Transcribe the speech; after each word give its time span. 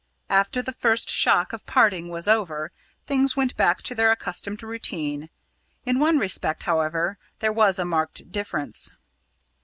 After 0.31 0.63
the 0.63 0.71
first 0.73 1.11
shock 1.11 1.53
of 1.53 1.67
parting 1.67 2.09
was 2.09 2.27
over, 2.27 2.71
things 3.05 3.35
went 3.37 3.55
back 3.55 3.83
to 3.83 3.93
their 3.93 4.11
accustomed 4.11 4.63
routine. 4.63 5.29
In 5.85 5.99
one 5.99 6.17
respect, 6.17 6.63
however, 6.63 7.19
there 7.37 7.53
was 7.53 7.77
a 7.77 7.85
marked 7.85 8.31
difference. 8.31 8.89